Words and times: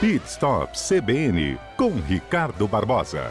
Pit 0.00 0.26
Stop 0.26 0.72
CBN 0.78 1.58
com 1.76 1.90
Ricardo 1.90 2.66
Barbosa. 2.66 3.30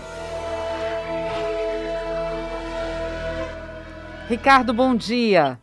Ricardo, 4.27 4.71
bom 4.71 4.93
dia. 4.93 5.57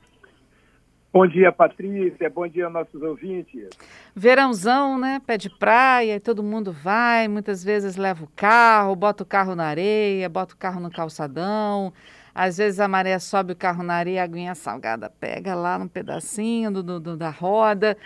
Bom 1.12 1.24
dia, 1.28 1.52
Patrícia. 1.52 2.28
Bom 2.28 2.48
dia, 2.48 2.68
nossos 2.68 3.00
ouvintes. 3.00 3.68
Verãozão, 4.16 4.98
né? 4.98 5.22
Pé 5.24 5.38
de 5.38 5.48
praia, 5.48 6.18
todo 6.18 6.42
mundo 6.42 6.72
vai, 6.72 7.28
muitas 7.28 7.62
vezes 7.62 7.94
leva 7.94 8.24
o 8.24 8.28
carro, 8.34 8.96
bota 8.96 9.22
o 9.22 9.26
carro 9.26 9.54
na 9.54 9.66
areia, 9.66 10.28
bota 10.28 10.54
o 10.54 10.58
carro 10.58 10.80
no 10.80 10.90
calçadão. 10.90 11.92
Às 12.34 12.58
vezes 12.58 12.80
a 12.80 12.88
maré 12.88 13.16
sobe 13.20 13.52
o 13.52 13.56
carro 13.56 13.84
na 13.84 13.94
areia, 13.94 14.22
a 14.22 14.24
aguinha 14.24 14.56
salgada 14.56 15.08
pega 15.08 15.54
lá 15.54 15.78
num 15.78 15.86
pedacinho 15.86 16.72
do, 16.72 16.82
do, 16.82 16.98
do, 16.98 17.16
da 17.16 17.30
roda. 17.30 17.96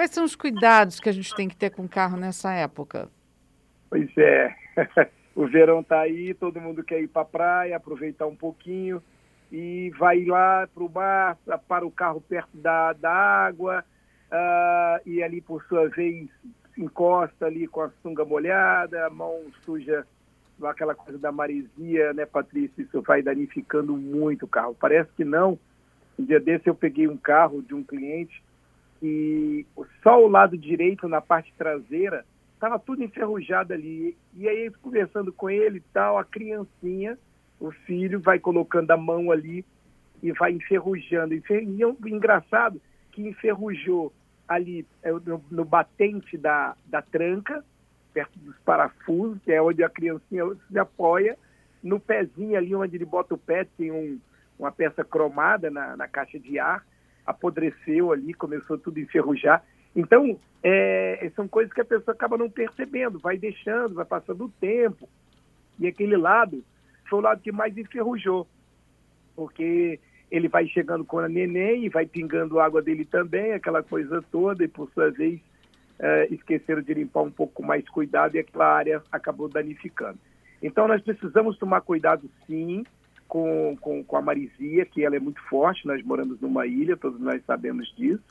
Quais 0.00 0.12
são 0.12 0.24
os 0.24 0.34
cuidados 0.34 0.98
que 0.98 1.10
a 1.10 1.12
gente 1.12 1.34
tem 1.34 1.46
que 1.46 1.54
ter 1.54 1.68
com 1.68 1.82
o 1.82 1.88
carro 1.88 2.16
nessa 2.16 2.50
época? 2.54 3.10
Pois 3.90 4.08
é, 4.16 4.56
o 5.36 5.46
verão 5.46 5.80
está 5.80 6.00
aí, 6.00 6.32
todo 6.32 6.58
mundo 6.58 6.82
quer 6.82 7.02
ir 7.02 7.08
para 7.08 7.20
a 7.20 7.26
praia, 7.26 7.76
aproveitar 7.76 8.26
um 8.26 8.34
pouquinho 8.34 9.02
e 9.52 9.92
vai 9.98 10.24
lá 10.24 10.66
para 10.74 10.82
o 10.82 10.88
mar, 10.88 11.36
para 11.68 11.84
o 11.84 11.90
carro 11.90 12.18
perto 12.18 12.56
da, 12.56 12.94
da 12.94 13.12
água 13.12 13.84
uh, 14.32 15.06
e 15.06 15.22
ali, 15.22 15.42
por 15.42 15.62
sua 15.64 15.86
vez, 15.90 16.30
encosta 16.78 17.44
ali 17.44 17.66
com 17.66 17.82
a 17.82 17.90
sunga 18.02 18.24
molhada, 18.24 19.04
a 19.04 19.10
mão 19.10 19.38
suja 19.66 20.06
aquela 20.64 20.94
coisa 20.94 21.18
da 21.18 21.30
maresia, 21.30 22.14
né, 22.14 22.24
Patrícia? 22.24 22.80
Isso 22.80 23.02
vai 23.02 23.20
danificando 23.20 23.94
muito 23.98 24.46
o 24.46 24.48
carro. 24.48 24.74
Parece 24.80 25.10
que 25.14 25.26
não. 25.26 25.58
Um 26.18 26.24
dia 26.24 26.40
desse 26.40 26.70
eu 26.70 26.74
peguei 26.74 27.06
um 27.06 27.18
carro 27.18 27.60
de 27.60 27.74
um 27.74 27.82
cliente 27.82 28.42
e 29.02 29.66
só 30.02 30.22
o 30.22 30.28
lado 30.28 30.56
direito, 30.56 31.08
na 31.08 31.20
parte 31.20 31.52
traseira, 31.56 32.24
estava 32.54 32.78
tudo 32.78 33.02
enferrujado 33.02 33.72
ali. 33.72 34.16
E 34.34 34.48
aí, 34.48 34.70
conversando 34.82 35.32
com 35.32 35.48
ele 35.48 35.78
e 35.78 35.84
tal, 35.92 36.18
a 36.18 36.24
criancinha, 36.24 37.18
o 37.58 37.70
filho, 37.70 38.20
vai 38.20 38.38
colocando 38.38 38.90
a 38.90 38.96
mão 38.96 39.30
ali 39.30 39.64
e 40.22 40.32
vai 40.32 40.52
enferrujando. 40.52 41.34
E 41.34 41.42
engraçado 42.06 42.80
que 43.12 43.26
enferrujou 43.26 44.12
ali 44.46 44.86
é, 45.02 45.10
no, 45.12 45.42
no 45.50 45.64
batente 45.64 46.36
da, 46.36 46.76
da 46.86 47.00
tranca, 47.00 47.64
perto 48.12 48.38
dos 48.40 48.58
parafusos, 48.58 49.40
que 49.42 49.52
é 49.52 49.62
onde 49.62 49.82
a 49.82 49.88
criancinha 49.88 50.44
se 50.68 50.78
apoia, 50.78 51.38
no 51.82 51.98
pezinho 51.98 52.56
ali 52.56 52.74
onde 52.74 52.96
ele 52.96 53.04
bota 53.04 53.34
o 53.34 53.38
pé, 53.38 53.64
tem 53.76 53.90
um, 53.90 54.18
uma 54.58 54.70
peça 54.70 55.04
cromada 55.04 55.70
na, 55.70 55.96
na 55.96 56.08
caixa 56.08 56.38
de 56.38 56.58
ar, 56.58 56.84
apodreceu 57.26 58.12
ali, 58.12 58.34
começou 58.34 58.78
tudo 58.78 58.98
a 58.98 59.02
enferrujar. 59.02 59.64
Então, 59.94 60.38
é, 60.62 61.30
são 61.34 61.48
coisas 61.48 61.72
que 61.72 61.80
a 61.80 61.84
pessoa 61.84 62.14
acaba 62.14 62.38
não 62.38 62.50
percebendo, 62.50 63.18
vai 63.18 63.36
deixando, 63.36 63.94
vai 63.94 64.04
passando 64.04 64.44
o 64.44 64.52
tempo. 64.60 65.08
E 65.78 65.86
aquele 65.86 66.16
lado 66.16 66.64
foi 67.08 67.18
o 67.18 67.22
lado 67.22 67.40
que 67.40 67.50
mais 67.50 67.76
enferrujou, 67.76 68.46
porque 69.34 69.98
ele 70.30 70.48
vai 70.48 70.66
chegando 70.68 71.04
com 71.04 71.18
a 71.18 71.28
neném 71.28 71.84
e 71.84 71.88
vai 71.88 72.06
pingando 72.06 72.60
água 72.60 72.80
dele 72.80 73.04
também, 73.04 73.52
aquela 73.52 73.82
coisa 73.82 74.22
toda, 74.30 74.62
e 74.62 74.68
por 74.68 74.88
sua 74.92 75.10
vez 75.10 75.40
é, 75.98 76.28
esqueceram 76.30 76.80
de 76.80 76.94
limpar 76.94 77.22
um 77.22 77.30
pouco 77.30 77.62
mais 77.62 77.86
cuidado 77.88 78.36
e 78.36 78.38
aquela 78.38 78.72
área 78.72 79.02
acabou 79.10 79.48
danificando. 79.48 80.18
Então 80.62 80.86
nós 80.86 81.02
precisamos 81.02 81.58
tomar 81.58 81.80
cuidado 81.80 82.30
sim 82.46 82.84
com, 83.30 83.76
com, 83.80 84.02
com 84.02 84.16
a 84.16 84.20
marisia, 84.20 84.84
que 84.84 85.04
ela 85.04 85.14
é 85.14 85.20
muito 85.20 85.40
forte, 85.42 85.86
nós 85.86 86.02
moramos 86.02 86.40
numa 86.40 86.66
ilha, 86.66 86.96
todos 86.96 87.20
nós 87.20 87.40
sabemos 87.46 87.86
disso, 87.96 88.24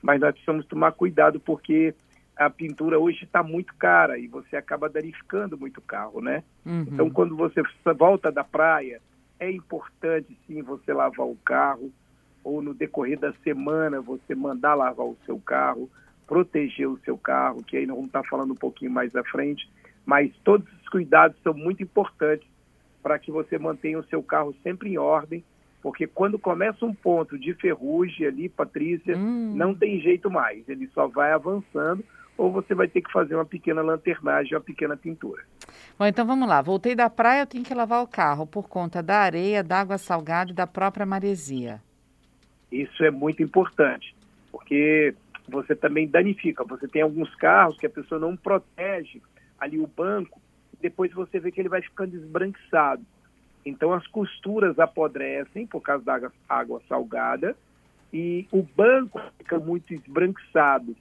mas 0.00 0.18
nós 0.18 0.32
precisamos 0.32 0.64
tomar 0.64 0.92
cuidado 0.92 1.38
porque 1.38 1.94
a 2.34 2.48
pintura 2.48 2.98
hoje 2.98 3.24
está 3.24 3.42
muito 3.42 3.74
cara 3.74 4.18
e 4.18 4.26
você 4.26 4.56
acaba 4.56 4.88
danificando 4.88 5.58
muito 5.58 5.78
o 5.78 5.82
carro, 5.82 6.22
né? 6.22 6.42
Uhum. 6.64 6.86
Então 6.90 7.10
quando 7.10 7.36
você 7.36 7.62
volta 7.94 8.32
da 8.32 8.42
praia, 8.42 9.02
é 9.38 9.50
importante 9.50 10.34
sim 10.46 10.62
você 10.62 10.94
lavar 10.94 11.26
o 11.26 11.36
carro, 11.44 11.92
ou 12.42 12.62
no 12.62 12.72
decorrer 12.72 13.18
da 13.18 13.34
semana 13.44 14.00
você 14.00 14.34
mandar 14.34 14.74
lavar 14.74 15.06
o 15.06 15.18
seu 15.26 15.38
carro, 15.38 15.90
proteger 16.26 16.88
o 16.88 16.98
seu 17.04 17.18
carro, 17.18 17.62
que 17.62 17.76
aí 17.76 17.86
nós 17.86 17.96
vamos 17.96 18.08
estar 18.08 18.24
falando 18.24 18.52
um 18.52 18.56
pouquinho 18.56 18.90
mais 18.90 19.14
à 19.14 19.22
frente, 19.24 19.70
mas 20.06 20.32
todos 20.42 20.66
os 20.80 20.88
cuidados 20.88 21.36
são 21.42 21.52
muito 21.52 21.82
importantes 21.82 22.48
para 23.02 23.18
que 23.18 23.30
você 23.30 23.58
mantenha 23.58 23.98
o 23.98 24.04
seu 24.04 24.22
carro 24.22 24.54
sempre 24.62 24.90
em 24.90 24.98
ordem, 24.98 25.44
porque 25.80 26.06
quando 26.06 26.38
começa 26.38 26.84
um 26.84 26.94
ponto 26.94 27.38
de 27.38 27.54
ferrugem 27.54 28.26
ali, 28.26 28.48
Patrícia, 28.48 29.16
hum. 29.16 29.52
não 29.54 29.74
tem 29.74 30.00
jeito 30.00 30.30
mais, 30.30 30.68
ele 30.68 30.88
só 30.88 31.06
vai 31.06 31.32
avançando 31.32 32.04
ou 32.36 32.52
você 32.52 32.72
vai 32.72 32.86
ter 32.86 33.02
que 33.02 33.10
fazer 33.10 33.34
uma 33.34 33.44
pequena 33.44 33.82
lanternagem, 33.82 34.54
uma 34.54 34.60
pequena 34.60 34.96
pintura. 34.96 35.42
Bom, 35.98 36.06
então 36.06 36.24
vamos 36.24 36.48
lá. 36.48 36.62
Voltei 36.62 36.94
da 36.94 37.10
praia, 37.10 37.42
eu 37.42 37.46
tenho 37.46 37.64
que 37.64 37.74
lavar 37.74 38.00
o 38.00 38.06
carro 38.06 38.46
por 38.46 38.68
conta 38.68 39.02
da 39.02 39.18
areia, 39.18 39.64
da 39.64 39.80
água 39.80 39.98
salgada 39.98 40.52
e 40.52 40.54
da 40.54 40.66
própria 40.66 41.04
maresia. 41.04 41.82
Isso 42.70 43.02
é 43.02 43.10
muito 43.10 43.42
importante, 43.42 44.14
porque 44.52 45.14
você 45.48 45.74
também 45.74 46.06
danifica. 46.06 46.62
Você 46.64 46.86
tem 46.86 47.02
alguns 47.02 47.34
carros 47.34 47.76
que 47.76 47.86
a 47.86 47.90
pessoa 47.90 48.20
não 48.20 48.36
protege 48.36 49.20
ali 49.58 49.80
o 49.80 49.86
banco, 49.86 50.40
depois 50.80 51.12
você 51.12 51.38
vê 51.38 51.50
que 51.50 51.60
ele 51.60 51.68
vai 51.68 51.82
ficando 51.82 52.16
esbranquiçado. 52.16 53.02
Então 53.64 53.92
as 53.92 54.06
costuras 54.06 54.78
apodrecem 54.78 55.66
por 55.66 55.80
causa 55.80 56.04
da 56.04 56.30
água, 56.48 56.80
salgada 56.88 57.56
e 58.12 58.46
o 58.50 58.62
banco 58.62 59.20
fica 59.38 59.58
muito 59.58 59.92
esbranquiçado. 59.92 60.96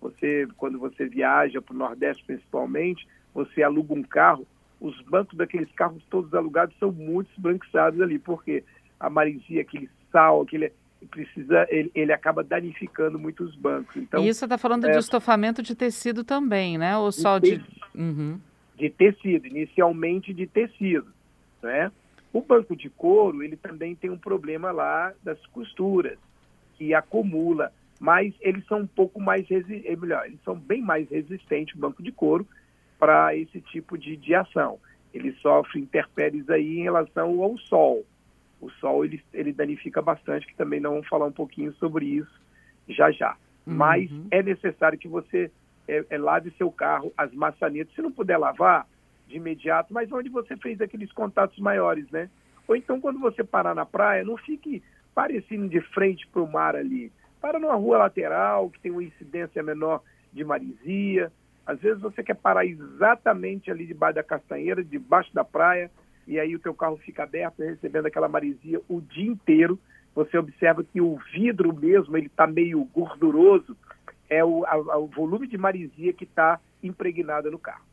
Você, 0.00 0.46
quando 0.56 0.78
você 0.78 1.06
viaja 1.06 1.60
para 1.60 1.74
o 1.74 1.78
Nordeste 1.78 2.24
principalmente, 2.24 3.06
você 3.34 3.62
aluga 3.62 3.94
um 3.94 4.02
carro, 4.02 4.46
os 4.80 4.98
bancos 5.02 5.36
daqueles 5.36 5.70
carros 5.72 6.02
todos 6.08 6.32
alugados 6.34 6.76
são 6.78 6.92
muito 6.92 7.30
esbranquiçados 7.32 8.00
ali, 8.00 8.18
porque 8.18 8.62
a 8.98 9.10
marisia, 9.10 9.62
aquele 9.62 9.90
sal, 10.10 10.42
aquele 10.42 10.72
precisa 11.10 11.66
ele, 11.68 11.90
ele 11.94 12.12
acaba 12.12 12.42
danificando 12.42 13.18
muitos 13.18 13.54
bancos. 13.54 13.94
Então, 13.96 14.22
e 14.22 14.28
isso 14.28 14.44
está 14.44 14.56
falando 14.58 14.86
é, 14.86 14.92
de 14.92 14.98
estofamento 14.98 15.62
de 15.62 15.74
tecido 15.74 16.24
também, 16.24 16.78
né? 16.78 16.96
Ou 16.96 17.12
só 17.12 17.38
de... 17.38 17.58
De, 17.58 17.64
uhum. 17.94 18.40
De 18.76 18.90
tecido, 18.90 19.46
inicialmente 19.46 20.32
de 20.34 20.46
tecido, 20.46 21.06
né? 21.62 21.90
O 22.32 22.42
banco 22.42 22.76
de 22.76 22.90
couro, 22.90 23.42
ele 23.42 23.56
também 23.56 23.94
tem 23.94 24.10
um 24.10 24.18
problema 24.18 24.70
lá 24.70 25.12
das 25.22 25.44
costuras, 25.46 26.18
que 26.74 26.92
acumula, 26.92 27.72
mas 27.98 28.34
eles 28.40 28.64
são 28.66 28.80
um 28.80 28.86
pouco 28.86 29.20
mais, 29.20 29.46
é 29.50 29.96
melhor, 29.96 30.26
eles 30.26 30.40
são 30.44 30.54
bem 30.54 30.82
mais 30.82 31.08
resistentes, 31.08 31.74
o 31.74 31.78
banco 31.78 32.02
de 32.02 32.12
couro, 32.12 32.46
para 32.98 33.34
esse 33.34 33.60
tipo 33.60 33.96
de, 33.96 34.16
de 34.16 34.34
ação. 34.34 34.78
Ele 35.14 35.32
sofre 35.40 35.80
intempéries 35.80 36.48
aí 36.50 36.80
em 36.80 36.82
relação 36.82 37.42
ao 37.42 37.56
sol, 37.56 38.04
o 38.60 38.70
sol 38.72 39.04
ele, 39.04 39.22
ele 39.32 39.52
danifica 39.52 40.02
bastante, 40.02 40.46
que 40.46 40.54
também 40.54 40.80
não 40.80 40.92
vamos 40.92 41.08
falar 41.08 41.26
um 41.26 41.32
pouquinho 41.32 41.72
sobre 41.74 42.06
isso 42.06 42.40
já 42.88 43.10
já. 43.10 43.36
Uhum. 43.66 43.74
Mas 43.74 44.10
é 44.30 44.42
necessário 44.42 44.98
que 44.98 45.08
você 45.08 45.50
é, 45.88 46.04
é, 46.10 46.18
lave 46.18 46.50
seu 46.52 46.70
carro, 46.70 47.12
as 47.16 47.32
maçanetas, 47.32 47.94
se 47.94 48.02
não 48.02 48.10
puder 48.10 48.38
lavar 48.38 48.86
de 49.26 49.36
imediato, 49.36 49.92
mas 49.92 50.10
onde 50.12 50.28
você 50.28 50.56
fez 50.56 50.80
aqueles 50.80 51.10
contatos 51.12 51.58
maiores, 51.58 52.08
né? 52.10 52.28
Ou 52.66 52.76
então 52.76 53.00
quando 53.00 53.18
você 53.18 53.44
parar 53.44 53.74
na 53.74 53.86
praia, 53.86 54.24
não 54.24 54.36
fique 54.36 54.82
parecendo 55.14 55.68
de 55.68 55.80
frente 55.80 56.26
para 56.26 56.42
o 56.42 56.50
mar 56.50 56.76
ali. 56.76 57.12
Para 57.40 57.58
numa 57.58 57.74
rua 57.74 57.98
lateral, 57.98 58.70
que 58.70 58.80
tem 58.80 58.92
uma 58.92 59.02
incidência 59.02 59.62
menor 59.62 60.02
de 60.32 60.44
marisia. 60.44 61.32
Às 61.64 61.80
vezes 61.80 62.00
você 62.00 62.22
quer 62.22 62.36
parar 62.36 62.66
exatamente 62.66 63.70
ali 63.70 63.86
debaixo 63.86 64.16
da 64.16 64.22
castanheira, 64.22 64.84
debaixo 64.84 65.32
da 65.34 65.44
praia, 65.44 65.90
e 66.26 66.38
aí 66.38 66.54
o 66.54 66.58
teu 66.58 66.74
carro 66.74 66.96
fica 66.98 67.22
aberto, 67.22 67.60
recebendo 67.60 68.06
aquela 68.06 68.28
maresia 68.28 68.80
o 68.88 69.00
dia 69.00 69.26
inteiro. 69.26 69.78
Você 70.14 70.36
observa 70.36 70.82
que 70.82 71.00
o 71.00 71.18
vidro 71.32 71.74
mesmo, 71.74 72.16
ele 72.16 72.26
está 72.26 72.46
meio 72.46 72.82
gorduroso, 72.84 73.76
é 74.28 74.44
o, 74.44 74.64
a, 74.66 74.98
o 74.98 75.06
volume 75.06 75.46
de 75.46 75.56
maresia 75.56 76.12
que 76.12 76.24
está 76.24 76.60
impregnada 76.82 77.50
no 77.50 77.58
carro. 77.58 77.84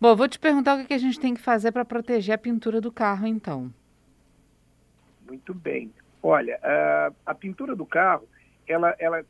Bom, 0.00 0.14
vou 0.14 0.28
te 0.28 0.38
perguntar 0.38 0.78
o 0.78 0.86
que 0.86 0.92
a 0.92 0.98
gente 0.98 1.18
tem 1.18 1.34
que 1.34 1.40
fazer 1.40 1.72
para 1.72 1.84
proteger 1.84 2.34
a 2.34 2.38
pintura 2.38 2.80
do 2.80 2.92
carro, 2.92 3.26
então. 3.26 3.72
Muito 5.26 5.54
bem. 5.54 5.90
Olha, 6.22 6.58
a, 6.62 7.12
a 7.24 7.34
pintura 7.34 7.74
do 7.74 7.86
carro, 7.86 8.28
ela, 8.68 8.94
ela, 8.98 9.24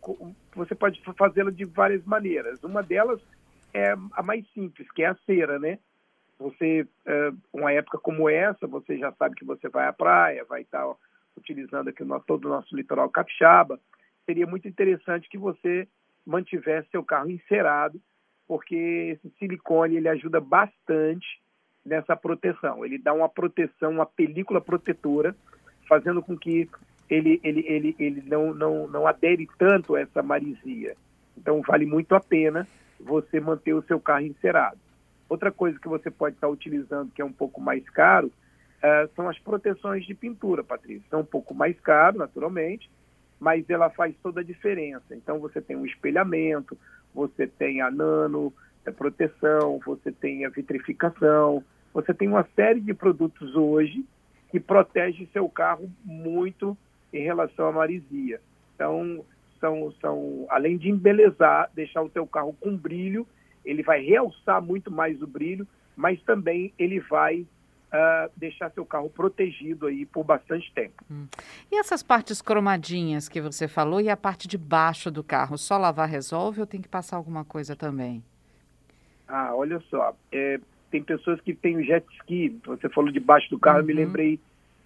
você 0.54 0.74
pode 0.74 1.00
fazê-la 1.16 1.50
de 1.50 1.64
várias 1.64 2.04
maneiras. 2.04 2.62
Uma 2.64 2.82
delas 2.82 3.20
é 3.72 3.92
a 4.12 4.22
mais 4.22 4.44
simples, 4.52 4.90
que 4.90 5.02
é 5.02 5.06
a 5.06 5.16
cera, 5.26 5.58
né? 5.58 5.78
Você, 6.38 6.86
é, 7.06 7.32
uma 7.52 7.72
época 7.72 7.98
como 7.98 8.28
essa, 8.28 8.66
você 8.66 8.98
já 8.98 9.12
sabe 9.12 9.36
que 9.36 9.44
você 9.44 9.68
vai 9.68 9.86
à 9.86 9.92
praia, 9.92 10.44
vai 10.44 10.62
estar 10.62 10.86
utilizando 11.36 11.88
aqui 11.88 12.02
no, 12.02 12.18
todo 12.20 12.46
o 12.46 12.50
nosso 12.50 12.74
litoral 12.74 13.08
capixaba. 13.08 13.78
Seria 14.24 14.46
muito 14.46 14.66
interessante 14.66 15.28
que 15.28 15.38
você 15.38 15.86
mantivesse 16.26 16.88
seu 16.90 17.04
carro 17.04 17.30
encerado, 17.30 18.00
porque 18.46 18.74
esse 18.74 19.32
silicone 19.38 19.96
ele 19.96 20.08
ajuda 20.08 20.40
bastante 20.40 21.26
nessa 21.84 22.16
proteção. 22.16 22.84
Ele 22.84 22.98
dá 22.98 23.12
uma 23.12 23.28
proteção, 23.28 23.92
uma 23.92 24.06
película 24.06 24.60
protetora, 24.60 25.34
fazendo 25.88 26.20
com 26.20 26.36
que 26.36 26.68
ele, 27.08 27.40
ele, 27.44 27.64
ele, 27.66 27.96
ele 27.98 28.22
não, 28.26 28.52
não, 28.52 28.88
não 28.88 29.06
adere 29.06 29.48
tanto 29.58 29.94
a 29.94 30.00
essa 30.00 30.22
marisia. 30.22 30.96
Então, 31.36 31.62
vale 31.62 31.86
muito 31.86 32.14
a 32.14 32.20
pena 32.20 32.66
você 32.98 33.38
manter 33.38 33.74
o 33.74 33.82
seu 33.82 34.00
carro 34.00 34.26
encerado. 34.26 34.78
Outra 35.28 35.52
coisa 35.52 35.78
que 35.78 35.88
você 35.88 36.10
pode 36.10 36.36
estar 36.36 36.48
utilizando, 36.48 37.12
que 37.12 37.22
é 37.22 37.24
um 37.24 37.32
pouco 37.32 37.60
mais 37.60 37.88
caro, 37.90 38.28
uh, 38.28 39.08
são 39.14 39.28
as 39.28 39.38
proteções 39.38 40.04
de 40.04 40.14
pintura, 40.14 40.64
Patrícia. 40.64 41.06
São 41.10 41.20
um 41.20 41.24
pouco 41.24 41.54
mais 41.54 41.78
caro, 41.80 42.18
naturalmente, 42.18 42.90
mas 43.38 43.68
ela 43.68 43.90
faz 43.90 44.14
toda 44.22 44.40
a 44.40 44.44
diferença. 44.44 45.14
Então, 45.14 45.38
você 45.38 45.60
tem 45.60 45.76
o 45.76 45.86
espelhamento, 45.86 46.76
você 47.14 47.46
tem 47.46 47.80
a 47.80 47.90
nano 47.90 48.52
a 48.86 48.92
proteção, 48.92 49.80
você 49.84 50.12
tem 50.12 50.44
a 50.44 50.48
vitrificação, 50.48 51.62
você 51.92 52.14
tem 52.14 52.28
uma 52.28 52.46
série 52.54 52.80
de 52.80 52.94
produtos 52.94 53.56
hoje 53.56 54.04
que 54.50 54.60
protege 54.60 55.28
seu 55.32 55.48
carro 55.48 55.90
muito 56.04 56.76
em 57.12 57.22
relação 57.22 57.66
à 57.66 57.72
marisia. 57.72 58.40
Então, 58.74 59.24
são, 59.58 59.92
são, 60.00 60.46
além 60.48 60.76
de 60.76 60.90
embelezar, 60.90 61.70
deixar 61.74 62.02
o 62.02 62.08
teu 62.08 62.26
carro 62.26 62.56
com 62.60 62.76
brilho, 62.76 63.26
ele 63.64 63.82
vai 63.82 64.00
realçar 64.02 64.62
muito 64.62 64.90
mais 64.90 65.20
o 65.20 65.26
brilho, 65.26 65.66
mas 65.96 66.22
também 66.22 66.72
ele 66.78 67.00
vai 67.00 67.46
uh, 67.92 68.30
deixar 68.36 68.70
seu 68.70 68.84
carro 68.84 69.10
protegido 69.10 69.86
aí 69.86 70.06
por 70.06 70.24
bastante 70.24 70.72
tempo. 70.74 71.04
Hum. 71.10 71.26
E 71.70 71.78
essas 71.78 72.02
partes 72.02 72.42
cromadinhas 72.42 73.28
que 73.28 73.40
você 73.40 73.68
falou 73.68 74.00
e 74.00 74.08
a 74.08 74.16
parte 74.16 74.48
de 74.48 74.58
baixo 74.58 75.10
do 75.10 75.22
carro, 75.22 75.56
só 75.58 75.78
lavar 75.78 76.08
resolve 76.08 76.60
ou 76.60 76.66
tem 76.66 76.80
que 76.80 76.88
passar 76.88 77.16
alguma 77.16 77.44
coisa 77.44 77.74
também? 77.76 78.22
Ah, 79.28 79.54
olha 79.54 79.80
só, 79.90 80.16
é, 80.30 80.60
tem 80.90 81.02
pessoas 81.02 81.40
que 81.40 81.54
têm 81.54 81.76
o 81.76 81.84
jet 81.84 82.06
ski, 82.20 82.58
você 82.64 82.88
falou 82.88 83.10
de 83.10 83.20
baixo 83.20 83.50
do 83.50 83.58
carro, 83.58 83.78
uhum. 83.78 83.82
eu 83.82 83.86
me 83.86 83.92
uhum. 83.92 83.98
lembrei 84.00 84.40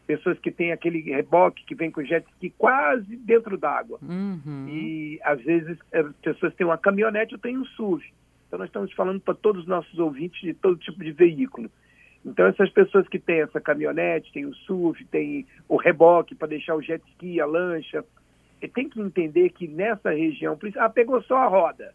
pessoas 0.06 0.38
que 0.40 0.50
têm 0.50 0.72
aquele 0.72 1.00
reboque 1.02 1.64
que 1.64 1.74
vem 1.74 1.90
com 1.90 2.02
jet 2.02 2.26
ski 2.32 2.52
quase 2.58 3.16
dentro 3.16 3.56
d'água. 3.56 3.98
Uhum. 4.02 4.66
E 4.68 5.20
às 5.22 5.40
vezes 5.40 5.78
as 5.92 6.12
pessoas 6.16 6.54
têm 6.54 6.66
uma 6.66 6.78
caminhonete 6.78 7.34
ou 7.34 7.40
têm 7.40 7.56
um 7.56 7.64
SUV. 7.64 8.04
Então 8.48 8.58
nós 8.58 8.68
estamos 8.68 8.92
falando 8.92 9.20
para 9.20 9.34
todos 9.34 9.62
os 9.62 9.68
nossos 9.68 9.96
ouvintes 10.00 10.40
de 10.40 10.52
todo 10.52 10.76
tipo 10.76 11.04
de 11.04 11.12
veículo. 11.12 11.70
Então 12.24 12.46
essas 12.46 12.70
pessoas 12.70 13.08
que 13.08 13.18
têm 13.18 13.40
essa 13.40 13.60
caminhonete, 13.60 14.32
têm 14.32 14.46
o 14.46 14.54
SUV, 14.54 15.04
têm 15.06 15.46
o 15.68 15.76
reboque 15.76 16.34
para 16.34 16.48
deixar 16.48 16.76
o 16.76 16.82
jet 16.82 17.02
ski, 17.12 17.40
a 17.40 17.46
lancha, 17.46 18.04
tem 18.74 18.88
que 18.88 19.00
entender 19.00 19.50
que 19.50 19.66
nessa 19.66 20.10
região, 20.10 20.58
ah, 20.76 20.90
pegou 20.90 21.22
só 21.22 21.36
a 21.36 21.46
roda 21.46 21.94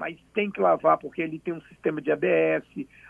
mas 0.00 0.18
tem 0.32 0.50
que 0.50 0.60
lavar 0.60 0.96
porque 0.98 1.22
ali 1.22 1.38
tem 1.38 1.52
um 1.52 1.60
sistema 1.62 2.00
de 2.00 2.10
ABS, 2.10 2.64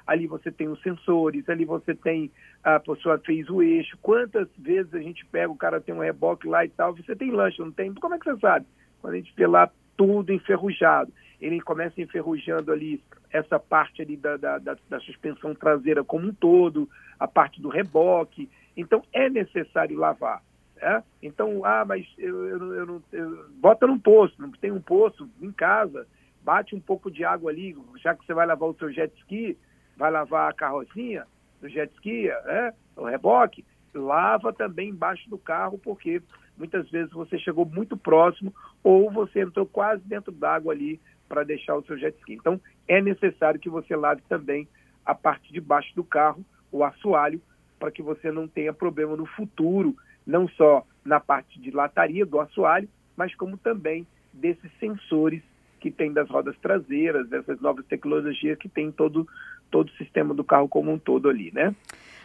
ali 0.05 0.27
você 0.27 0.51
tem 0.51 0.69
os 0.69 0.83
sensores, 0.83 1.49
ali 1.49 1.65
você 1.65 1.95
tem 1.95 2.31
a 2.65 2.81
pessoa 2.81 3.17
fez 3.25 3.49
o 3.49 3.63
eixo. 3.63 3.97
Quantas 4.03 4.49
vezes 4.59 4.93
a 4.95 4.99
gente 4.99 5.25
pega, 5.27 5.53
o 5.53 5.57
cara 5.57 5.81
tem 5.81 5.95
um 5.95 6.01
reboque 6.01 6.49
lá 6.49 6.65
e 6.65 6.69
tal, 6.69 6.95
você 6.95 7.15
tem 7.15 7.31
lanche, 7.31 7.61
não 7.61 7.71
tem? 7.71 7.95
Como 7.95 8.15
é 8.15 8.19
que 8.19 8.25
você 8.25 8.41
sabe? 8.41 8.67
Quando 9.01 9.15
a 9.15 9.17
gente 9.17 9.33
vê 9.37 9.47
lá 9.47 9.71
tudo 10.01 10.33
enferrujado, 10.33 11.13
ele 11.39 11.61
começa 11.61 12.01
enferrujando 12.01 12.73
ali 12.73 13.03
essa 13.31 13.59
parte 13.59 14.01
ali 14.01 14.17
da, 14.17 14.39
da, 14.39 14.59
da, 14.59 14.77
da 14.89 15.01
suspensão 15.01 15.55
traseira 15.55 16.03
como 16.03 16.29
um 16.29 16.33
todo, 16.33 16.89
a 17.19 17.29
parte 17.29 17.61
do 17.61 17.69
reboque. 17.69 18.49
Então 18.75 19.03
é 19.13 19.29
necessário 19.29 19.99
lavar. 19.99 20.43
É? 20.81 21.03
Então, 21.23 21.63
ah, 21.67 21.85
mas 21.87 22.07
eu, 22.17 22.47
eu, 22.47 22.75
eu 22.75 22.87
não. 22.87 23.03
Eu, 23.13 23.51
bota 23.57 23.87
num 23.87 23.99
poço, 23.99 24.35
não 24.39 24.51
tem 24.53 24.73
um 24.73 24.81
poço 24.81 25.29
em 25.43 25.53
casa 25.53 26.07
bate 26.43 26.75
um 26.75 26.81
pouco 26.81 27.11
de 27.11 27.25
água 27.25 27.51
ali, 27.51 27.77
já 28.03 28.15
que 28.15 28.25
você 28.25 28.35
vai 28.35 28.47
lavar 28.47 28.69
o 28.69 28.75
seu 28.75 28.91
jet 28.91 29.15
ski, 29.19 29.57
vai 29.97 30.11
lavar 30.11 30.51
a 30.51 30.55
carrocinha 30.55 31.27
do 31.61 31.69
jet 31.69 31.93
ski, 31.95 32.29
né, 32.47 32.73
o 32.97 33.05
reboque, 33.05 33.65
lava 33.95 34.53
também 34.53 34.89
embaixo 34.89 35.29
do 35.29 35.37
carro, 35.37 35.79
porque 35.79 36.23
muitas 36.61 36.91
vezes 36.91 37.11
você 37.11 37.39
chegou 37.39 37.65
muito 37.65 37.97
próximo 37.97 38.55
ou 38.85 39.11
você 39.11 39.41
entrou 39.41 39.65
quase 39.65 40.03
dentro 40.05 40.31
d'água 40.31 40.75
ali 40.75 41.01
para 41.27 41.43
deixar 41.43 41.75
o 41.75 41.83
seu 41.85 41.97
jet 41.97 42.15
ski. 42.19 42.35
Então, 42.35 42.61
é 42.87 43.01
necessário 43.01 43.59
que 43.59 43.71
você 43.71 43.97
lave 43.97 44.21
também 44.29 44.69
a 45.05 45.15
parte 45.15 45.51
de 45.51 45.61
baixo 45.61 45.95
do 45.97 46.05
carro, 46.05 46.45
o 46.71 46.85
assoalho, 46.85 47.41
para 47.79 47.91
que 47.91 48.03
você 48.03 48.31
não 48.31 48.47
tenha 48.47 48.75
problema 48.75 49.17
no 49.17 49.25
futuro, 49.25 49.97
não 50.27 50.47
só 50.49 50.87
na 51.03 51.19
parte 51.19 51.59
de 51.59 51.71
lataria 51.71 52.27
do 52.27 52.39
assoalho, 52.39 52.89
mas 53.17 53.35
como 53.35 53.57
também 53.57 54.07
desses 54.31 54.71
sensores 54.79 55.43
que 55.81 55.91
tem 55.91 56.13
das 56.13 56.29
rodas 56.29 56.57
traseiras, 56.59 57.27
dessas 57.29 57.59
novas 57.59 57.87
tecnologias 57.87 58.59
que 58.59 58.69
tem 58.69 58.93
todo, 58.93 59.27
todo 59.71 59.89
o 59.89 59.97
sistema 59.97 60.35
do 60.35 60.45
carro 60.45 60.69
como 60.69 60.93
um 60.93 60.99
todo 60.99 61.31
ali, 61.31 61.51
né? 61.55 61.75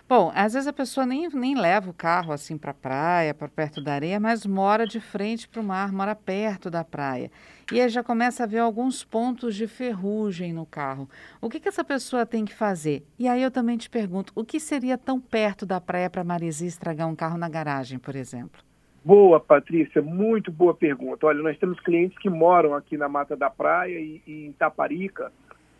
Bom, 0.07 0.31
às 0.35 0.53
vezes 0.53 0.67
a 0.67 0.73
pessoa 0.73 1.03
nem, 1.03 1.27
nem 1.29 1.55
leva 1.55 1.89
o 1.89 1.93
carro 1.93 2.31
assim 2.31 2.59
para 2.59 2.69
a 2.69 2.75
praia, 2.75 3.33
para 3.33 3.47
perto 3.47 3.81
da 3.81 3.93
areia, 3.93 4.19
mas 4.19 4.45
mora 4.45 4.85
de 4.85 4.99
frente 4.99 5.47
para 5.49 5.59
o 5.59 5.63
mar, 5.63 5.91
mora 5.91 6.13
perto 6.13 6.69
da 6.69 6.83
praia. 6.83 7.31
E 7.73 7.81
aí 7.81 7.89
já 7.89 8.03
começa 8.03 8.43
a 8.43 8.45
ver 8.45 8.59
alguns 8.59 9.03
pontos 9.03 9.55
de 9.55 9.67
ferrugem 9.67 10.53
no 10.53 10.63
carro. 10.63 11.09
O 11.41 11.49
que, 11.49 11.59
que 11.59 11.67
essa 11.67 11.83
pessoa 11.83 12.23
tem 12.23 12.45
que 12.45 12.53
fazer? 12.53 13.03
E 13.17 13.27
aí 13.27 13.41
eu 13.41 13.49
também 13.49 13.77
te 13.77 13.89
pergunto, 13.89 14.31
o 14.35 14.45
que 14.45 14.59
seria 14.59 14.95
tão 14.95 15.19
perto 15.19 15.65
da 15.65 15.81
praia 15.81 16.07
para 16.07 16.23
Marisi 16.23 16.67
estragar 16.67 17.07
um 17.07 17.15
carro 17.15 17.39
na 17.39 17.49
garagem, 17.49 17.97
por 17.97 18.15
exemplo? 18.15 18.61
Boa, 19.03 19.39
Patrícia, 19.39 20.03
muito 20.03 20.51
boa 20.51 20.75
pergunta. 20.75 21.25
Olha, 21.25 21.41
nós 21.41 21.57
temos 21.57 21.79
clientes 21.79 22.15
que 22.19 22.29
moram 22.29 22.75
aqui 22.75 22.95
na 22.95 23.09
Mata 23.09 23.35
da 23.35 23.49
Praia 23.49 23.99
e, 23.99 24.21
e 24.27 24.45
em 24.45 24.51
Taparica 24.51 25.31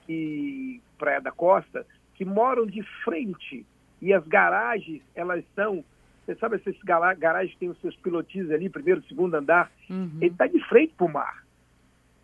e 0.09 0.81
Praia 0.97 1.21
da 1.21 1.31
Costa, 1.31 1.85
que 2.15 2.25
moram 2.25 2.65
de 2.65 2.81
frente 3.03 3.63
e 4.05 4.13
as 4.13 4.25
garagens, 4.27 5.01
elas 5.13 5.43
são, 5.55 5.83
você 6.25 6.35
sabe 6.35 6.55
essas 6.55 6.77
garagens 6.83 7.57
têm 7.57 7.69
os 7.69 7.79
seus 7.81 7.95
pilotis 7.97 8.49
ali, 8.51 8.69
primeiro, 8.69 9.03
segundo 9.03 9.35
andar, 9.35 9.71
uhum. 9.89 10.17
ele 10.21 10.31
está 10.31 10.47
de 10.47 10.59
frente 10.67 10.93
para 10.95 11.05
o 11.05 11.11
mar. 11.11 11.43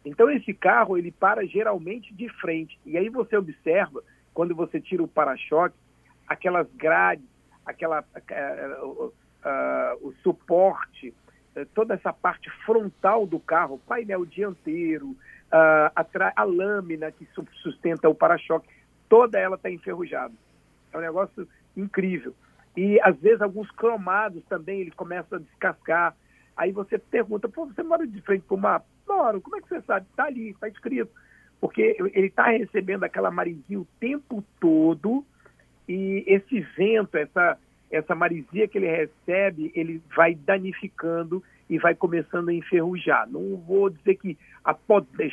Então 0.05 0.29
esse 0.29 0.53
carro, 0.53 0.97
ele 0.97 1.11
para 1.11 1.45
geralmente 1.45 2.13
de 2.13 2.29
frente. 2.39 2.79
E 2.85 2.97
aí 2.97 3.09
você 3.09 3.35
observa, 3.37 4.03
quando 4.33 4.55
você 4.55 4.79
tira 4.79 5.03
o 5.03 5.07
para-choque, 5.07 5.75
aquelas 6.27 6.67
grades, 6.75 7.25
aquela... 7.65 8.01
Uh, 8.01 9.11
uh, 9.45 10.07
o 10.07 10.13
suporte, 10.23 11.13
uh, 11.55 11.65
toda 11.73 11.93
essa 11.93 12.13
parte 12.13 12.49
frontal 12.65 13.25
do 13.25 13.39
carro, 13.39 13.79
painel 13.87 14.25
dianteiro, 14.25 15.07
uh, 15.07 15.91
a, 15.95 16.05
a, 16.35 16.43
lâmina 16.43 17.11
que 17.11 17.27
sustenta 17.61 18.09
o 18.09 18.15
para-choque, 18.15 18.67
toda 19.09 19.39
ela 19.39 19.55
está 19.55 19.69
enferrujada. 19.69 20.33
É 20.93 20.97
um 20.97 21.01
negócio 21.01 21.47
incrível. 21.75 22.33
E 22.75 22.99
às 23.01 23.17
vezes 23.19 23.41
alguns 23.41 23.69
cromados 23.71 24.43
também 24.45 24.81
ele 24.81 24.91
começa 24.91 25.35
a 25.35 25.39
descascar. 25.39 26.15
Aí 26.55 26.71
você 26.71 26.97
pergunta, 26.97 27.49
pô, 27.49 27.65
você 27.65 27.83
mora 27.83 28.05
de 28.05 28.21
frente 28.21 28.43
para 28.47 28.55
o 28.55 28.59
mar? 28.59 28.83
Moro, 29.07 29.41
como 29.41 29.57
é 29.57 29.61
que 29.61 29.67
você 29.67 29.81
sabe? 29.81 30.05
Está 30.09 30.25
ali, 30.25 30.49
está 30.49 30.67
escrito. 30.67 31.11
Porque 31.59 31.95
ele 32.13 32.27
está 32.27 32.47
recebendo 32.47 33.03
aquela 33.03 33.29
marisia 33.29 33.79
o 33.79 33.87
tempo 33.99 34.43
todo 34.59 35.25
e 35.87 36.23
esse 36.25 36.61
vento, 36.77 37.17
essa, 37.17 37.57
essa 37.91 38.15
marisia 38.15 38.67
que 38.67 38.77
ele 38.77 38.87
recebe, 38.87 39.71
ele 39.75 40.01
vai 40.15 40.33
danificando 40.33 41.43
e 41.69 41.77
vai 41.77 41.93
começando 41.95 42.49
a 42.49 42.53
enferrujar. 42.53 43.29
Não 43.29 43.57
vou 43.57 43.89
dizer 43.89 44.15
que 44.15 44.37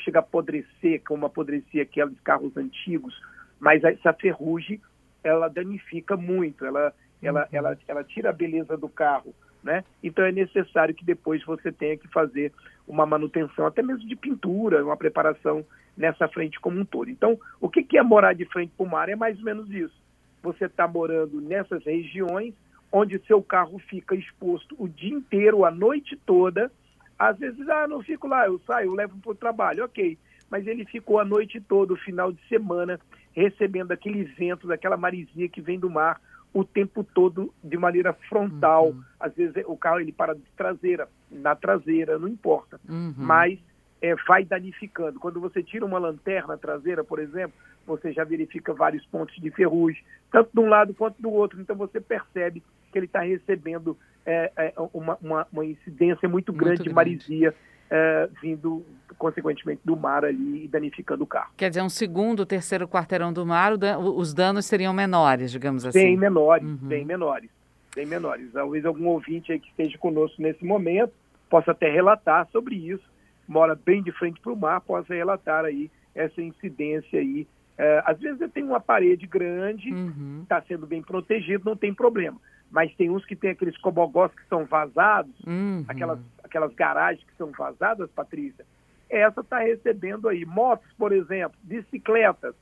chega 0.04 0.18
a 0.18 0.20
apodrecer, 0.20 1.02
como 1.06 1.26
apodrecia 1.26 1.82
aqueles 1.82 2.18
carros 2.20 2.56
antigos, 2.56 3.20
mas 3.60 3.82
essa 3.82 4.12
ferrugem, 4.12 4.80
ela 5.22 5.48
danifica 5.48 6.16
muito, 6.16 6.64
ela, 6.64 6.92
ela, 7.22 7.42
uhum. 7.42 7.48
ela, 7.52 7.78
ela 7.86 8.04
tira 8.04 8.30
a 8.30 8.32
beleza 8.32 8.76
do 8.76 8.88
carro. 8.88 9.34
Né? 9.62 9.84
Então 10.02 10.24
é 10.24 10.30
necessário 10.30 10.94
que 10.94 11.04
depois 11.04 11.44
você 11.44 11.72
tenha 11.72 11.96
que 11.96 12.08
fazer 12.08 12.52
uma 12.86 13.04
manutenção, 13.04 13.66
até 13.66 13.82
mesmo 13.82 14.06
de 14.06 14.16
pintura, 14.16 14.84
uma 14.84 14.96
preparação 14.96 15.64
nessa 15.96 16.28
frente 16.28 16.60
como 16.60 16.78
um 16.78 16.84
todo. 16.84 17.10
Então, 17.10 17.38
o 17.60 17.68
que 17.68 17.98
é 17.98 18.02
morar 18.02 18.34
de 18.34 18.44
frente 18.44 18.72
para 18.76 18.86
o 18.86 18.88
mar? 18.88 19.08
É 19.08 19.16
mais 19.16 19.36
ou 19.38 19.44
menos 19.44 19.68
isso 19.70 20.08
você 20.42 20.66
está 20.66 20.86
morando 20.86 21.40
nessas 21.40 21.84
regiões 21.84 22.54
onde 22.90 23.18
seu 23.26 23.42
carro 23.42 23.78
fica 23.78 24.14
exposto 24.14 24.74
o 24.78 24.88
dia 24.88 25.14
inteiro, 25.14 25.64
a 25.64 25.70
noite 25.70 26.16
toda. 26.24 26.70
Às 27.18 27.38
vezes, 27.38 27.68
ah, 27.68 27.86
não 27.86 28.02
fico 28.02 28.26
lá, 28.26 28.46
eu 28.46 28.58
saio, 28.66 28.86
eu 28.86 28.94
levo 28.94 29.18
para 29.18 29.32
o 29.32 29.34
trabalho, 29.34 29.84
ok. 29.84 30.16
Mas 30.50 30.66
ele 30.66 30.84
ficou 30.84 31.18
a 31.18 31.24
noite 31.24 31.60
toda, 31.60 31.92
o 31.92 31.96
final 31.96 32.32
de 32.32 32.40
semana, 32.48 32.98
recebendo 33.32 33.92
aquele 33.92 34.24
vento, 34.24 34.66
daquela 34.66 34.96
marisia 34.96 35.48
que 35.48 35.60
vem 35.60 35.78
do 35.78 35.90
mar 35.90 36.20
o 36.52 36.64
tempo 36.64 37.04
todo 37.04 37.52
de 37.62 37.76
maneira 37.76 38.12
frontal. 38.28 38.88
Uhum. 38.88 39.02
Às 39.20 39.34
vezes 39.34 39.62
o 39.66 39.76
carro 39.76 40.00
ele 40.00 40.12
para 40.12 40.34
de 40.34 40.42
traseira, 40.56 41.08
na 41.30 41.54
traseira, 41.54 42.18
não 42.18 42.28
importa. 42.28 42.80
Uhum. 42.88 43.14
Mas 43.16 43.58
é, 44.00 44.14
vai 44.26 44.44
danificando. 44.44 45.20
Quando 45.20 45.40
você 45.40 45.62
tira 45.62 45.84
uma 45.84 45.98
lanterna 45.98 46.56
traseira, 46.56 47.04
por 47.04 47.18
exemplo, 47.18 47.54
você 47.86 48.12
já 48.12 48.24
verifica 48.24 48.72
vários 48.72 49.04
pontos 49.06 49.34
de 49.36 49.50
ferrugem, 49.50 50.02
tanto 50.30 50.50
de 50.52 50.60
um 50.60 50.68
lado 50.68 50.94
quanto 50.94 51.20
do 51.20 51.30
outro. 51.30 51.60
Então 51.60 51.76
você 51.76 52.00
percebe 52.00 52.62
que 52.92 52.98
ele 52.98 53.06
está 53.06 53.20
recebendo 53.20 53.96
é, 54.24 54.52
é, 54.56 54.72
uma, 54.92 55.16
uma, 55.22 55.46
uma, 55.52 55.64
incidência 55.64 56.28
muito 56.28 56.52
grande 56.52 56.80
muito 56.80 56.88
de 56.88 56.94
marisia 56.94 57.54
é, 57.90 58.28
vindo, 58.42 58.84
consequentemente, 59.16 59.80
do 59.84 59.96
mar 59.96 60.24
ali 60.24 60.64
e 60.64 60.68
danificando 60.68 61.24
o 61.24 61.26
carro. 61.26 61.50
Quer 61.56 61.68
dizer, 61.70 61.82
um 61.82 61.88
segundo, 61.88 62.44
terceiro 62.46 62.86
quarteirão 62.88 63.32
do 63.32 63.44
mar, 63.44 63.72
os 63.98 64.32
danos 64.34 64.66
seriam 64.66 64.92
menores, 64.92 65.50
digamos 65.50 65.84
assim? 65.84 65.98
Bem 65.98 66.16
menores, 66.16 66.66
uhum. 66.66 66.76
bem 66.88 67.04
menores, 67.04 67.50
bem 67.94 68.06
menores. 68.06 68.52
Talvez 68.52 68.84
algum 68.84 69.06
ouvinte 69.08 69.52
aí 69.52 69.58
que 69.58 69.68
esteja 69.68 69.96
conosco 69.98 70.40
nesse 70.40 70.64
momento 70.64 71.12
possa 71.50 71.72
até 71.72 71.90
relatar 71.90 72.46
sobre 72.52 72.74
isso, 72.76 73.04
mora 73.46 73.74
bem 73.74 74.02
de 74.02 74.12
frente 74.12 74.40
para 74.40 74.52
o 74.52 74.56
mar, 74.56 74.80
possa 74.82 75.14
relatar 75.14 75.64
aí 75.64 75.90
essa 76.14 76.42
incidência 76.42 77.18
aí. 77.18 77.46
É, 77.78 78.02
às 78.04 78.18
vezes 78.18 78.38
tenho 78.52 78.66
uma 78.66 78.80
parede 78.80 79.26
grande, 79.26 79.90
Uhum. 79.92 80.40
está 80.42 80.60
sendo 80.62 80.86
bem 80.86 81.00
protegido, 81.00 81.64
não 81.64 81.76
tem 81.76 81.94
problema. 81.94 82.36
Mas 82.70 82.92
tem 82.96 83.08
uns 83.08 83.24
que 83.24 83.34
tem 83.34 83.50
aqueles 83.50 83.78
cobogós 83.78 84.30
que 84.34 84.46
são 84.48 84.66
vazados, 84.66 85.32
Uhum. 85.46 85.84
aquelas, 85.88 86.18
aquelas 86.48 86.74
garagens 86.74 87.24
que 87.24 87.36
são 87.36 87.50
vazadas, 87.52 88.10
Patrícia. 88.10 88.64
Essa 89.08 89.40
está 89.40 89.58
recebendo 89.60 90.28
aí. 90.28 90.44
Motos, 90.44 90.88
por 90.98 91.12
exemplo, 91.12 91.56
bicicletas. 91.62 92.54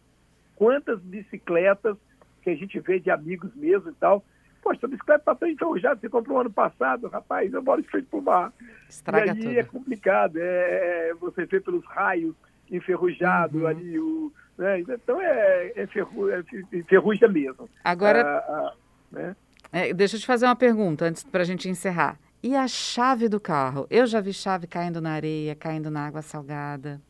Quantas 0.55 1.01
bicicletas 1.01 1.97
que 2.43 2.51
a 2.51 2.55
gente 2.55 2.79
vê 2.81 3.01
de 3.01 3.11
amigos 3.11 3.55
mesmo 3.57 3.91
e 3.91 3.95
tal. 3.95 4.25
Poxa, 4.63 4.87
a 4.87 4.89
bicicleta 4.89 5.21
está 5.21 5.35
tão 5.35 5.49
enferrujada, 5.49 6.01
você 6.01 6.09
comprou 6.09 6.41
ano 6.41 6.51
passado, 6.51 7.07
rapaz, 7.09 7.53
eu 7.53 7.63
moro 7.63 7.83
de 7.83 7.89
frente 7.89 8.07
pro 8.07 8.21
mar. 8.23 8.53
Estraga 8.89 9.27
e 9.27 9.31
aí 9.31 9.39
tudo. 9.41 9.59
é 9.59 9.63
complicado, 9.65 10.37
é, 10.39 11.11
é- 11.11 11.15
você 11.15 11.45
vê 11.47 11.61
pelos 11.61 11.85
raios 11.87 12.35
enferrujado 12.71 13.59
Uhum. 13.61 13.67
ali, 13.67 13.99
o, 13.99 14.33
né? 14.59 14.81
então 14.81 15.21
é, 15.21 15.73
é, 15.77 15.87
ferru, 15.87 16.29
é 16.31 16.43
enferruja 16.73 17.29
mesmo. 17.29 17.69
Agora, 17.85 18.23
Ah, 18.23 18.45
ah, 18.49 18.73
né? 19.13 19.37
é, 19.73 19.93
deixa 19.93 20.17
eu 20.17 20.21
te 20.21 20.27
fazer 20.27 20.47
uma 20.47 20.57
pergunta 20.57 21.05
antes 21.05 21.23
para 21.25 21.43
a 21.43 21.45
gente 21.47 21.69
encerrar. 21.69 22.19
E 22.47 22.55
a 22.55 22.69
chave 22.69 23.29
do 23.29 23.41
carro? 23.41 23.89
Eu 23.91 24.07
já 24.07 24.21
vi 24.21 24.33
chave 24.33 24.69
caindo 24.69 25.01
na 25.01 25.11
areia, 25.11 25.57
caindo 25.57 25.91
na 25.91 26.07
água 26.07 26.23
salgada. 26.23 27.01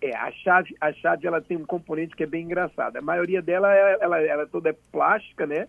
É, 0.00 0.16
a 0.16 0.32
chave, 0.32 0.74
a 0.80 0.90
chave 0.94 1.26
ela 1.26 1.42
tem 1.42 1.58
um 1.58 1.66
componente 1.66 2.16
que 2.16 2.22
é 2.22 2.26
bem 2.26 2.44
engraçado. 2.44 2.96
A 2.96 3.02
maioria 3.02 3.42
dela 3.42 3.70
é, 3.70 3.98
ela, 4.00 4.18
ela 4.18 4.46
toda 4.46 4.70
é 4.70 4.76
plástica, 4.90 5.46
né? 5.46 5.68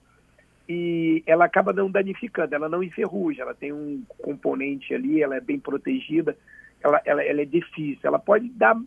E 0.70 1.22
ela 1.26 1.44
acaba 1.44 1.74
não 1.74 1.92
danificando, 1.92 2.56
ela 2.56 2.70
não 2.70 2.82
enferruja, 2.82 3.42
ela 3.42 3.54
tem 3.54 3.74
um 3.74 4.02
componente 4.20 4.94
ali, 4.94 5.22
ela 5.22 5.36
é 5.36 5.42
bem 5.42 5.60
protegida, 5.60 6.34
ela, 6.82 7.02
ela, 7.04 7.22
ela 7.22 7.42
é 7.42 7.46
difícil. 7.46 8.00
Ela 8.06 8.20
pode 8.20 8.48
dar 8.48 8.80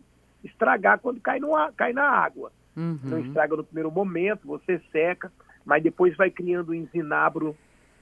estragar 0.43 0.97
quando 0.97 1.21
cai, 1.21 1.39
no, 1.39 1.51
cai 1.77 1.93
na 1.93 2.09
água. 2.09 2.51
Uhum. 2.75 2.97
Não 3.03 3.19
estraga 3.19 3.55
no 3.55 3.63
primeiro 3.63 3.91
momento, 3.91 4.47
você 4.47 4.81
seca, 4.91 5.31
mas 5.63 5.83
depois 5.83 6.17
vai 6.17 6.31
criando 6.31 6.71
um 6.71 6.73
enzinabro 6.73 7.55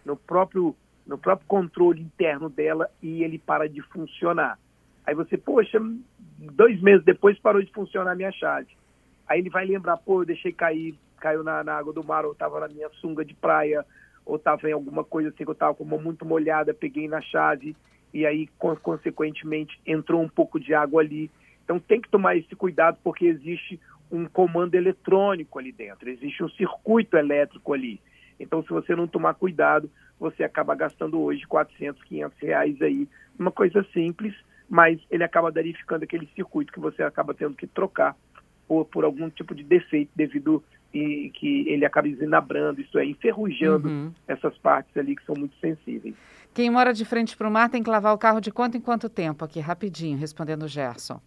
no 0.06 0.16
próprio, 0.16 0.74
no 1.06 1.18
próprio 1.18 1.48
controle 1.48 2.02
interno 2.02 2.50
dela 2.50 2.90
e 3.02 3.24
ele 3.24 3.38
para 3.38 3.68
de 3.68 3.82
funcionar. 3.82 4.58
Aí 5.06 5.16
você, 5.16 5.38
poxa, 5.38 5.80
dois 6.38 6.80
meses 6.82 7.04
depois 7.04 7.38
parou 7.40 7.62
de 7.62 7.72
funcionar 7.72 8.12
a 8.12 8.16
minha 8.16 8.32
chave. 8.32 8.68
Aí 9.28 9.40
ele 9.40 9.50
vai 9.50 9.66
lembrar, 9.66 9.98
pô, 9.98 10.22
eu 10.22 10.26
deixei 10.26 10.52
cair, 10.52 10.96
caiu 11.20 11.44
na, 11.44 11.64
na 11.64 11.74
água 11.74 11.94
do 11.94 12.04
mar, 12.04 12.26
ou 12.26 12.32
estava 12.32 12.60
na 12.60 12.68
minha 12.68 12.90
sunga 13.02 13.26
de 13.26 13.34
praia, 13.34 13.86
ou 14.26 14.36
estava 14.36 14.70
em 14.70 14.74
alguma 14.74 15.04
coisa 15.04 15.30
assim 15.30 15.44
que 15.44 15.50
eu 15.50 15.54
estava 15.54 15.74
com 15.74 15.84
muito 15.84 16.26
molhada, 16.26 16.74
peguei 16.74 17.08
na 17.08 17.22
chave, 17.22 17.76
e 18.14 18.26
aí, 18.26 18.48
con- 18.58 18.76
consequentemente, 18.76 19.80
entrou 19.86 20.22
um 20.22 20.30
pouco 20.30 20.60
de 20.60 20.74
água 20.74 21.02
ali. 21.02 21.30
Então 21.64 21.80
tem 21.80 22.02
que 22.02 22.10
tomar 22.10 22.36
esse 22.36 22.56
cuidado, 22.56 22.98
porque 23.04 23.26
existe 23.26 23.80
um 24.12 24.26
comando 24.26 24.74
eletrônico 24.74 25.60
ali 25.60 25.72
dentro, 25.72 26.10
existe 26.10 26.44
um 26.44 26.50
circuito 26.50 27.16
elétrico 27.16 27.74
ali. 27.74 28.02
Então, 28.40 28.64
se 28.64 28.70
você 28.70 28.96
não 28.96 29.08
tomar 29.08 29.34
cuidado, 29.34 29.90
você 30.20 30.44
acaba 30.44 30.76
gastando 30.76 31.20
hoje 31.20 31.46
400, 31.48 32.02
500 32.04 32.38
reais 32.40 32.82
aí, 32.82 33.08
uma 33.38 33.52
coisa 33.52 33.86
simples, 33.94 34.34
mas 34.70 35.00
ele 35.10 35.24
acaba 35.24 35.52
danificando 35.52 36.04
aquele 36.04 36.28
circuito 36.36 36.72
que 36.72 36.80
você 36.80 37.04
acaba 37.04 37.34
tendo 37.34 37.56
que 37.56 37.68
trocar 37.68 38.16
por, 38.68 38.86
por 38.86 39.04
algum 39.04 39.30
tipo 39.30 39.56
de 39.56 39.64
defeito 39.64 40.12
devido 40.16 40.64
e 40.94 41.32
que 41.36 41.68
ele 41.70 41.86
acaba 41.86 42.08
desinabrando, 42.08 42.82
isso 42.82 42.98
é, 42.98 43.06
enferrujando 43.06 43.88
Uhum. 43.88 44.12
essas 44.28 44.58
partes 44.58 44.96
ali 44.98 45.16
que 45.16 45.24
são 45.24 45.36
muito 45.38 45.56
sensíveis. 45.58 46.16
Quem 46.54 46.70
mora 46.70 46.94
de 46.94 47.06
frente 47.06 47.38
para 47.38 47.48
o 47.48 47.52
mar 47.52 47.70
tem 47.70 47.84
que 47.84 47.90
lavar 47.90 48.14
o 48.14 48.18
carro 48.18 48.40
de 48.42 48.52
quanto 48.52 48.76
em 48.76 48.82
quanto 48.82 49.08
tempo? 49.08 49.46
Aqui, 49.46 49.60
rapidinho, 49.60 50.18
respondendo 50.18 50.64
o 50.64 50.68
Gerson. 50.68 51.22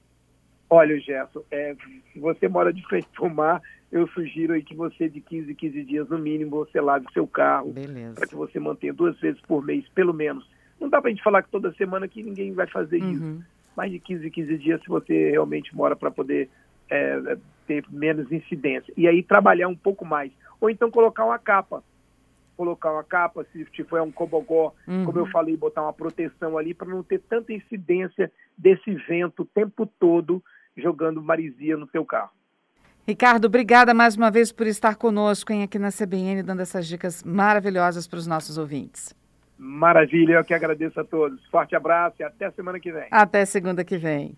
Olha, 0.75 0.99
Gerson, 0.99 1.43
é, 1.51 1.77
se 2.15 2.19
você 2.19 2.49
mora 2.49 2.73
de 2.73 2.83
frente 2.87 3.07
para 3.15 3.27
o 3.27 3.35
mar, 3.35 3.61
eu 3.93 4.09
sugiro 4.09 4.55
aí 4.55 4.63
que 4.63 4.75
você, 4.75 5.07
de 5.07 5.21
15 5.21 5.53
em 5.53 5.55
15 5.55 5.85
dias 5.85 6.09
no 6.09 6.19
mínimo, 6.19 6.65
você 6.65 6.81
lave 6.81 7.05
o 7.07 7.13
seu 7.13 7.27
carro, 7.27 7.75
Beleza. 7.75 8.15
para 8.15 8.27
que 8.27 8.35
você 8.35 8.59
mantenha 8.59 8.95
duas 8.95 9.21
vezes 9.21 9.39
por 9.43 9.63
mês, 9.63 9.87
pelo 9.91 10.15
menos. 10.15 10.49
Não 10.81 10.89
dá 10.89 10.99
para 10.99 11.11
a 11.11 11.13
gente 11.13 11.23
falar 11.23 11.43
que 11.43 11.51
toda 11.51 11.75
semana 11.75 12.09
que 12.09 12.23
ninguém 12.23 12.55
vai 12.55 12.67
fazer 12.67 12.97
isso, 12.97 13.23
Uhum. 13.23 13.43
mais 13.77 13.93
de 13.93 14.01
15 14.01 14.27
em 14.27 14.31
15 14.31 14.57
dias 14.57 14.81
se 14.81 14.89
você 14.89 15.33
realmente 15.33 15.77
mora 15.77 15.95
para 15.95 16.11
poder 16.11 16.49
é, 16.91 17.37
ter 17.67 17.85
menos 17.91 18.33
incidência. 18.33 18.95
E 18.97 19.07
aí 19.07 19.23
trabalhar 19.23 19.69
um 19.69 19.77
pouco 19.77 20.07
mais. 20.07 20.33
Ou 20.59 20.71
então 20.71 20.91
colocar 20.91 21.27
uma 21.27 21.39
capa. 21.39 21.85
Colocar 22.57 22.93
uma 22.93 23.05
capa, 23.05 23.45
se 23.53 23.63
tiver 23.67 24.01
um 24.01 24.11
cobogó, 24.11 24.73
Uhum. 24.89 25.05
como 25.05 25.19
eu 25.19 25.27
falei, 25.27 25.55
botar 25.55 25.83
uma 25.83 25.93
proteção 25.93 26.57
ali 26.57 26.73
para 26.73 26.89
não 26.89 27.03
ter 27.03 27.19
tanta 27.21 27.53
incidência 27.53 28.33
desse 28.57 28.95
vento 29.07 29.43
o 29.43 29.47
tempo 29.47 29.87
todo 30.01 30.43
jogando 30.77 31.23
marisia 31.23 31.77
no 31.77 31.89
seu 31.89 32.05
carro. 32.05 32.31
Ricardo, 33.07 33.47
obrigada 33.47 33.93
mais 33.93 34.17
uma 34.17 34.31
vez 34.31 34.53
por 34.53 34.67
estar 34.67 34.95
conosco 34.95 35.53
hein, 35.53 35.65
aqui 35.65 35.79
na 35.79 35.91
CBN, 35.91 36.43
dando 36.43 36.61
essas 36.61 36.87
dicas 36.87 37.23
maravilhosas 37.25 38.07
para 38.07 38.19
os 38.19 38.27
nossos 38.27 38.57
ouvintes. 38.57 39.15
Maravilha, 39.59 40.35
eu 40.35 40.45
que 40.45 40.55
agradeço 40.55 40.99
a 40.99 41.05
todos. 41.05 41.45
Forte 41.47 41.75
abraço 41.77 42.17
e 42.21 42.25
até 42.25 42.51
semana 42.51 42.81
que 42.81 42.91
vem. 42.93 43.07
Até 43.11 43.45
segunda 43.45 43.85
que 43.85 43.97
vem. 43.97 44.37